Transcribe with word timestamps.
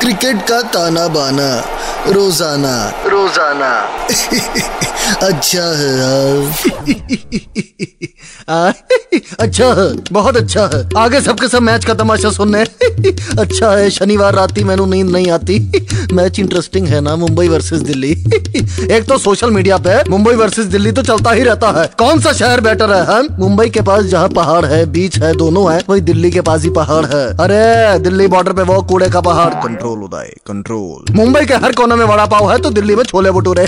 Cricket 0.00 0.36
का 0.48 0.60
ताना 0.74 1.06
बाना 1.08 1.48
रोज़ाना। 2.06 2.74
रोज़ाना। 3.06 3.72
अच्छा 5.22 5.64
है 5.76 5.88
अच्छा 9.40 9.66
है 9.74 9.86
बहुत 10.12 10.36
अच्छा 10.36 10.62
है। 10.74 10.82
आगे 10.96 11.20
सबके 11.20 11.48
सब 11.48 11.62
मैच 11.62 11.84
का 11.84 11.94
तमाशा 11.94 12.30
सुनने 12.30 12.62
अच्छा 13.40 13.70
है 13.70 13.90
शनिवार 13.90 14.34
रात 14.34 14.56
ही 14.58 14.64
मैनू 14.64 14.86
नींद 14.86 15.10
नहीं 15.10 15.30
आती। 15.30 15.58
मैच 16.12 16.38
इंटरेस्टिंग 16.38 16.86
है 16.88 17.00
ना 17.00 17.14
मुंबई 17.16 17.48
वर्सेस 17.48 17.80
दिल्ली। 17.80 18.10
एक 18.90 19.04
तो 19.08 19.18
सोशल 19.18 19.50
मीडिया 19.50 19.76
पे 19.86 20.02
मुंबई 20.10 20.34
वर्सेस 20.34 20.66
दिल्ली 20.66 20.92
तो 20.92 21.02
चलता 21.02 21.30
ही 21.30 21.42
रहता 21.42 21.70
है। 21.80 21.86
कौन 21.98 22.20
सा 22.20 22.32
शहर 22.32 22.60
बेटर 22.60 22.92
है 22.92 23.04
हम? 23.06 23.28
मुंबई 23.38 23.68
के 23.68 23.80
पास 23.80 24.04
जहाँ 24.04 24.28
पहाड़ 24.30 24.64
है 24.66 24.84
बीच 24.92 25.18
है 25.18 25.34
दोनों 25.36 25.72
है 25.72 25.80
वही 25.88 26.00
दिल्ली 26.00 26.30
के 26.30 26.40
पास 26.40 26.62
ही 26.64 26.70
पहाड़ 26.70 27.04
है। 27.06 27.24
अरे 27.36 27.98
दिल्ली 28.00 28.26
बॉर्डर 28.26 28.52
पे 28.52 28.62
वो 28.62 28.80
कूड़े 28.90 29.08
का 29.10 29.20
पहाड़। 29.20 29.52
कंट्रोल 29.66 30.02
उदय 30.04 30.34
कंट्रोल 30.46 31.14
मुंबई 31.16 31.44
के 31.46 31.54
हर 31.64 31.72
कोने 31.72 31.94
में 31.94 32.04
वड़ा 32.06 32.26
पाव 32.26 32.50
है 32.52 32.58
तो 32.58 32.70
दिल्ली 32.70 32.94
में 32.96 33.04
छोले 33.04 33.30
भटूरे। 33.30 33.66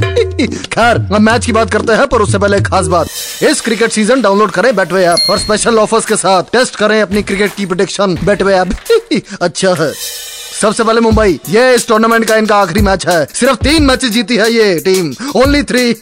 खैर 0.67 1.01
हम 1.13 1.23
मैच 1.33 1.45
की 1.47 1.53
बात 1.53 1.71
करते 1.71 1.93
हैं, 1.93 2.07
पर 2.07 2.23
उससे 2.23 2.39
पहले 2.39 2.57
एक 2.57 2.67
खास 2.67 2.87
बात। 2.87 3.09
इस 3.43 3.61
क्रिकेट 3.61 3.91
सीज़न 3.91 4.23
डाउनलोड 4.23 4.51
करें 4.51 4.75
बैटवे 4.77 5.05
ऐप 5.05 5.31
और 5.31 5.39
स्पेशल 5.39 5.79
ऑफर्स 5.79 6.07
के 6.07 6.17
साथ 6.17 6.51
टेस्ट 6.53 6.77
करें 6.77 7.01
अपनी 7.03 7.23
क्रिकेट 7.23 7.55
की 7.55 7.67
प्रोडिक्शन 7.67 8.19
बैटवे 8.25 8.55
ऐप 8.55 8.75
अच्छा 9.41 9.75
है। 9.75 9.93
सबसे 10.63 10.85
पहले 10.85 11.01
मुंबई। 11.01 11.41
ये 11.49 11.75
इस 11.75 11.87
टूर्नामेंट 11.89 12.25
का 12.25 12.37
इनका 12.37 12.57
आखिरी 12.57 12.81
मैच 12.81 13.07
है। 13.07 13.27
सिर्फ़ 13.35 13.55
तीन 13.55 13.83
मैच 13.83 14.05
जीती 14.05 14.37
है 14.37 14.53
ये 14.53 14.75
टीम 14.79 15.13
ओनली 15.37 15.63
थ्री 15.63 15.93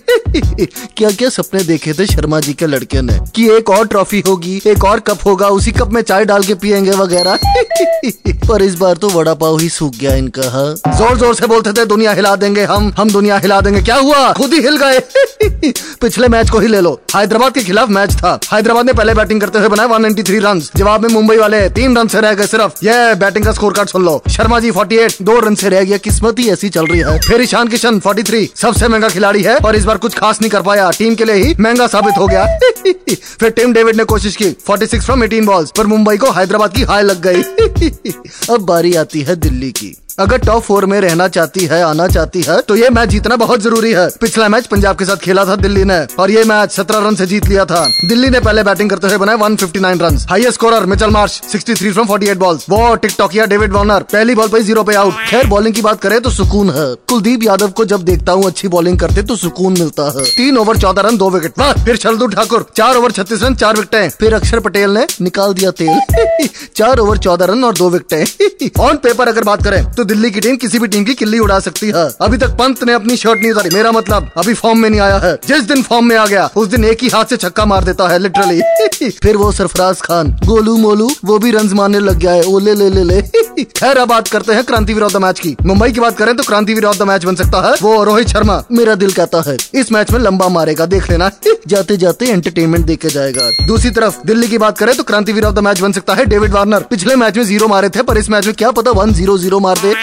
क्या 0.96 1.10
क्या 1.10 1.28
सपने 1.28 1.62
देखे 1.64 1.92
थे 1.92 2.06
शर्मा 2.06 2.40
जी 2.40 2.52
के 2.52 2.66
लड़के 2.66 3.00
ने? 3.02 3.18
कि 3.34 3.48
एक 3.50 3.70
और 3.70 3.86
ट्रॉफी 3.86 4.22
होगी, 4.26 4.60
एक 4.66 4.84
और 4.84 5.00
कप 5.00 5.26
होगा, 5.26 5.48
उसी 5.48 5.72
कप 5.72 5.90
में 5.90 6.02
चाय 6.02 6.24
डाल 6.24 6.42
के 6.42 6.54
पियेंगे 6.54 6.90
वगैरह। 6.90 7.38
पर 8.48 8.62
इस 8.62 8.74
बार 8.74 8.94
तो 8.94 9.08
वड़ा 9.08 9.34
पाव 9.34 9.58
ही 9.58 9.68
सूख 9.68 9.96
गया 9.96 10.14
इनका 10.14 10.50
हाँ। 10.50 10.98
ज़ोर 10.98 11.18
ज़ोर 11.18 11.34
से 11.34 11.46
बोलते 11.46 11.72
थे, 11.72 11.84
दुनिया 11.84 12.12
हिला 12.12 12.34
देंगे 12.36 12.64
हम 12.64 12.92
हम 12.98 13.10
दुनिया 13.10 13.38
हिला 13.38 13.60
देंगे। 13.60 13.82
क्या 13.82 13.96
हुआ? 13.96 14.32
खुद 14.32 14.54
ही 14.54 14.60
हिल 14.60 14.76
गए। 14.76 15.00
पिछले 16.00 16.28
मैच 16.28 16.50
को 16.50 16.58
ही 16.58 16.68
ले 16.68 16.80
लो। 16.80 17.00
हैदराबाद 17.16 17.52
के 17.52 17.60
खिलाफ 17.60 17.88
मैच 17.88 18.14
था। 18.14 18.38
हैदराबाद 18.52 18.86
ने 18.86 18.92
पहले 18.92 19.14
बैटिंग 19.14 19.40
करते 19.40 19.58
हुए 19.58 19.68
बनाए 19.68 19.86
193 19.86 20.40
रन 20.40 20.60
जवाब 20.76 21.02
में 21.02 21.08
मुंबई 21.08 21.36
वाले 21.36 21.68
तीन 21.70 21.96
रन 21.98 22.08
से 22.08 22.20
रह 22.20 22.34
गए 22.34 22.46
सिर्फ़। 22.46 22.84
ये 22.84 23.14
बैटिंग 23.14 23.44
का 23.44 23.52
स्कोर 23.52 23.72
कार्ड 23.72 23.88
सुन 23.88 24.04
लो। 24.04 24.22
शर्मा 24.30 24.49
जी 24.58 24.70
48 24.70 25.16
दो 25.22 25.38
रन 25.40 25.54
से 25.54 25.68
रह 25.68 25.84
गया। 25.84 25.96
किस्मत 25.98 26.38
ही 26.38 26.48
ऐसी 26.50 26.68
चल 26.68 26.86
रही 26.86 27.00
है। 27.00 27.18
फिर 27.20 27.42
ईशान 27.42 27.68
किशन 27.68 28.00
43 28.00 28.48
सबसे 28.56 28.88
महँगा 28.88 29.08
खिलाड़ी 29.08 29.42
है 29.42 29.56
और 29.56 29.76
इस 29.76 29.84
बार 29.84 29.98
कुछ 29.98 30.18
खास 30.18 30.40
नहीं 30.40 30.50
कर 30.50 30.62
पाया। 30.62 30.90
टीम 30.90 31.14
के 31.14 31.24
लिए 31.24 31.34
ही 31.34 31.54
महँगा 31.60 31.86
साबित 31.86 32.18
हो 32.18 32.26
गया। 32.26 32.46
फिर 33.40 33.50
टीम 33.50 33.72
डेविड 33.72 33.96
ने 33.96 34.04
कोशिश 34.04 34.36
की 34.36 34.50
46 34.70 35.00
फ्रॉम 35.00 35.24
18 35.24 35.46
बॉल्स 35.46 35.72
पर 35.76 35.86
मुंबई 35.86 36.16
को 36.16 36.30
हैदराबाद 36.30 36.74
की 36.74 36.82
हाई 36.82 37.02
लग 37.02 37.26
गई। 37.26 37.42
अब 38.54 38.60
बारी 38.60 38.94
आती 38.94 39.20
है 39.20 39.36
दिल्ली 39.36 39.70
की। 39.72 39.96
अगर 40.18 40.38
टॉप 40.38 40.62
फोर 40.62 40.84
में 40.86 41.00
रहना 41.00 41.26
चाहती 41.28 41.64
है, 41.64 41.82
आना 41.82 42.06
चाहती 42.08 42.42
है 42.42 42.60
तो 42.60 42.74
ये 42.76 42.88
मैच 42.90 43.08
जीतना 43.08 43.36
बहुत 43.36 43.60
ज़रूरी 43.60 43.92
है। 43.92 44.08
पिछला 44.20 44.48
मैच 44.48 44.66
पंजाब 44.66 44.96
के 44.96 45.04
साथ 45.04 45.16
खेला 45.16 45.44
था 45.44 45.56
दिल्ली 45.56 45.84
ने, 45.84 45.98
और 46.18 46.30
ये 46.30 46.42
मैच 46.44 46.72
17 46.72 46.98
रन 46.98 47.14
से 47.14 47.26
जीत 47.26 47.46
लिया 47.46 47.64
था। 47.64 47.84
दिल्ली 48.04 48.28
ने 48.30 48.40
पहले 48.40 48.62
बैटिंग 48.62 48.90
करते 48.90 49.06
हुए 49.06 49.16
बनाए 49.16 49.36
159 49.36 50.00
run 50.02 50.18
highest 50.30 50.54
scorer 50.54 50.86
Mitchell 50.86 51.10
Marsh 51.10 51.40
63 51.52 51.92
from 51.92 52.06
48 52.06 52.36
balls 52.36 52.66
वो 52.70 52.94
टिकटॉकिया 52.94 53.46
डेविड 53.46 53.72
वॉर्नर 53.72 54.02
पहली 54.12 54.34
बॉल 54.34 54.48
पर 54.48 54.62
ज़ीरो 54.62 54.82
पे 54.82 54.94
आउट 54.94 55.14
खैर 55.28 55.46
बॉलिंग 55.46 55.74
की 55.74 55.82
बात 55.82 56.00
करें 56.00 56.20
तो 56.20 56.30
सुकून 56.30 56.70
है। 56.70 56.94
कुलदीप 57.08 57.42
यादव 57.42 57.70
को 57.70 57.84
जब 57.84 58.02
देखता 58.02 58.32
हूँ 58.32 58.44
अच्छी 58.44 58.68
बॉलिंग 58.68 58.98
करते 58.98 59.22
तो 59.22 59.36
सुकून 59.36 59.72
मिलता 59.72 60.10
है। 60.18 60.24
तीन 60.26 60.58
ओवर 60.58 60.76
चौदह 60.76 61.02
रन, 61.02 61.16
दो 61.16 61.30
विकेट 61.30 61.84
फिर 61.84 61.96
शरदू 61.96 62.26
ठाकुर। 62.26 62.66
चार 62.76 62.96
ओवर 62.96 63.10
छत्तीस 63.10 63.42
रन, 63.42 63.54
चार 63.54 63.76
विकेटें। 63.76 64.08
फिर 64.10 64.34
अक्षर 64.34 64.60
पटेल 64.60 64.90
ने 64.90 65.06
निकाल 65.20 65.54
दिया 65.54 65.70
तेल। 65.70 66.48
चार 66.76 66.98
ओवर 66.98 67.18
चौदह 67.18 67.44
रन 67.44 67.64
और 67.64 67.74
दो 67.74 67.90
विकेटें। 67.90 68.70
ऑन 68.80 68.96
पेपर 68.96 69.28
अगर 69.28 69.44
बात 69.44 69.64
करें 69.64 69.92
तो 69.92 70.04
दिल्ली 70.04 70.30
की 70.30 70.40
टीम 70.40 70.56
किसी 70.56 70.78
भी 70.78 70.88
टीम 70.88 71.04
की 71.04 71.14
किल्ली 71.14 71.38
उड़ा 71.38 71.60
सकती 71.60 71.86
है। 71.86 72.08
अभी 72.20 72.36
तक 72.36 72.48
पंत 72.48 72.84
ने 72.84 72.92
अपनी 72.92 73.16
शर्ट 73.16 73.40
नहीं 73.40 73.52
उतारी। 73.52 73.70
मेरा 73.70 73.92
मतलब 73.92 74.30
अभी 74.36 74.54
फॉर्म 74.54 74.78
में 74.78 74.90
नहीं 74.90 75.00
आया 75.00 75.18
है। 75.18 75.38
जिस 75.48 75.62
दिन 75.62 75.82
फॉर्म 75.82 76.04
में 76.04 76.16
आ 76.16 76.26
गया, 76.26 76.50
उस 76.56 76.68
दिन 76.68 76.84
एक 76.84 77.02
ही 77.02 77.08
हाथ 77.08 77.24
से 77.24 77.36
छक्का 77.36 77.64
मार 77.64 77.84
देता 77.84 78.08
है 78.08 78.18
लिटरली 78.18 79.10
फिर 79.10 79.36
वो 79.36 79.52
सरफराज 79.52 80.00
खान, 80.00 80.40
गोलू 80.46 80.76
मोलू, 80.76 81.10
वो 81.24 81.38
भी 81.38 81.50
रन 81.50 81.70
मारने 81.72 81.98
लग 81.98 82.18
गया 82.18 82.32
है। 82.32 82.42
ओले, 82.42 82.74
ले 82.74 82.90
ले 82.90 83.04
ले। 83.04 83.22
खैर 83.64 83.96
अब 83.96 84.08
बात 84.08 84.28
करते 84.28 84.52
हैं 84.52 84.64
क्रांति 84.64 84.94
विरोध 84.94 85.16
मैच 85.16 85.40
की। 85.40 85.56
मुंबई 85.66 85.92
की 85.92 86.00
बात 86.00 86.18
करें 86.18 86.36
तो 86.36 86.42
क्रांति 86.42 86.74
विरोध 86.74 86.98
द 86.98 87.02
मैच 87.02 87.24
बन 87.24 87.34
सकता 87.34 87.68
है। 87.68 87.74
वो 87.82 88.04
रोहित 88.04 88.28
शर्मा, 88.28 88.62
मेरा 88.72 88.94
दिल 88.94 89.12
कहता 89.12 89.42
है। 89.46 89.56
इस 89.74 89.92
मैच 89.92 90.10
में 90.10 90.20
लंबा 90.20 90.48
मारेगा, 90.48 90.86
देख 90.86 91.10
लेना। 91.10 91.30
जाते 91.68 91.96
जाते 91.96 92.26
एंटरटेनमेंट 92.26 92.86
देखे 92.86 93.08
जाएगा। 93.08 93.66
दूसरी 93.66 93.90
तरफ़, 93.90 94.18
दिल्ली 94.26 94.48
की 94.48 94.58
बात 94.58 94.78
करें 94.78 94.96
तो 94.96 95.02
क्रांति 95.02 95.32
विरोध 95.32 95.54
द 95.54 95.58
मैच 95.58 95.80
बन 95.80 95.92
सकता 95.92 96.14
है। 96.14 96.24
डेविड 96.24 96.52
वार्नर 96.52 96.80
पिछले 96.80 97.16
मैच 97.16 97.36
में 97.36 97.44
ज़ीरो 97.44 97.68
मारे 97.68 97.88
थे, 97.88 98.02
पर 98.02 98.18
इस 98.18 98.30
मैच 98.30 98.46
में 98.46 98.54
क्या 98.54 98.70
पता 98.70 98.90
वन 98.90 99.12
ज़ीरो 99.12 99.38
ज़ीरो 99.38 99.60
मार 99.60 99.78
दे। 99.78 99.94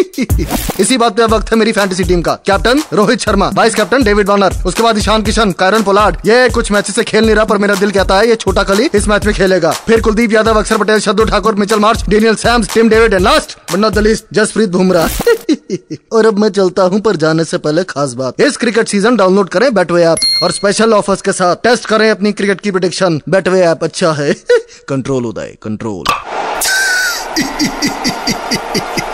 इसी 0.80 0.96
बात 0.98 1.16
पे 1.16 1.24
वक्त 1.26 1.50
है 1.52 1.56
मेरी 1.58 1.72
फैंटेसी 1.72 2.04
टीम 2.04 2.20
का। 2.22 2.34
Captain 2.46 2.82
Rohit 2.92 3.20
Sharma 3.20 3.48
vice 3.54 3.74
captain 3.74 4.02
David 4.04 4.28
Warner 4.28 4.54
उसके 4.66 4.82
बाद 4.82 4.98
ईशान 4.98 5.22
किशन 5.22 5.52
कायरन 5.58 5.82
पोलार्ड 5.82 6.16
ये 6.26 6.48
कुछ 6.54 6.70
मैच 6.72 6.90
से 6.90 7.04
खेल 7.04 7.24
नहीं 7.24 7.34
रहा, 7.36 7.44
पर 7.44 7.58
मेरा 7.58 7.74
दिल 7.74 7.90
कहता 7.90 8.18
है 8.18 8.28
ये 8.28 8.36
छोटा 8.36 8.62
कली 8.62 8.88
इस 8.94 9.08
मैच 9.08 9.26
में 9.26 9.34
खेलेगा। 9.34 9.70
फिर 9.86 10.00
Kuldeep 10.00 10.32
Yadav, 10.32 10.58
Akshar 10.58 10.78
Patel 10.78 10.98
Shardul 11.00 11.24
Thakur, 11.24 11.54
Mitchell 11.54 11.80
Marsh 11.80 12.04
Daniel 12.08 12.34
Sams 12.36 12.72
Tim 12.74 12.88
David 12.88 13.14
and 13.14 13.22
last 13.22 13.56
but 13.72 13.78
not 13.78 13.98
Jasprit 14.34 14.68
Bumrah 14.70 15.08
और 16.12 16.26
अब 16.26 16.38
मैं 16.38 16.48
चलता 16.50 16.82
हूँ, 16.82 17.00
पर 17.00 17.16
जाने 17.16 17.44
से 17.44 17.58
पहले 17.58 17.84
खास 17.84 18.12
बात। 18.14 18.40
इस 18.40 18.56
क्रिकेट 18.56 18.88
सीज़न 18.88 19.16
डाउनलोड 19.16 19.48
करें 19.48 19.72
बैटवे 19.74 20.04
ऐप 20.04 20.42
और 20.42 20.52
स्पेशल 20.52 20.94
ऑफर्स 20.94 21.22
के 21.22 21.32
साथ 21.32 21.56
टेस्ट 21.64 21.86
करें 21.86 22.10
अपनी 22.10 22.32
क्रिकेट 22.32 22.60
की 22.60 22.70
प्रोडिक्शन 22.70 23.20
बैटवे 23.28 23.60
ऐप 23.62 23.84
अच्छा 23.84 24.12
है। 24.12 24.32
कंट्रोल 24.88 25.26
उदय 25.26 25.56
कंट्रोल 25.62 26.04